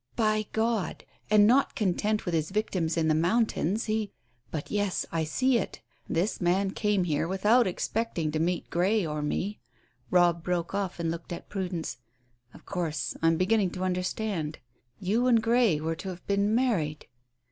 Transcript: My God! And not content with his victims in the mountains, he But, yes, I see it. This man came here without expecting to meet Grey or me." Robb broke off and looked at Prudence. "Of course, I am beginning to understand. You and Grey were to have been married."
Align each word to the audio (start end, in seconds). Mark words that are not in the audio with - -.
My 0.17 0.47
God! 0.51 1.05
And 1.29 1.45
not 1.45 1.75
content 1.75 2.25
with 2.25 2.33
his 2.33 2.49
victims 2.49 2.97
in 2.97 3.07
the 3.07 3.13
mountains, 3.13 3.85
he 3.85 4.11
But, 4.49 4.71
yes, 4.71 5.05
I 5.11 5.23
see 5.25 5.59
it. 5.59 5.83
This 6.09 6.41
man 6.41 6.71
came 6.71 7.03
here 7.03 7.27
without 7.27 7.67
expecting 7.67 8.31
to 8.31 8.39
meet 8.39 8.71
Grey 8.71 9.05
or 9.05 9.21
me." 9.21 9.59
Robb 10.09 10.41
broke 10.41 10.73
off 10.73 10.99
and 10.99 11.11
looked 11.11 11.31
at 11.31 11.49
Prudence. 11.49 11.99
"Of 12.51 12.65
course, 12.65 13.15
I 13.21 13.27
am 13.27 13.37
beginning 13.37 13.69
to 13.73 13.83
understand. 13.83 14.57
You 14.97 15.27
and 15.27 15.39
Grey 15.39 15.79
were 15.79 15.93
to 15.97 16.09
have 16.09 16.25
been 16.25 16.55
married." 16.55 17.05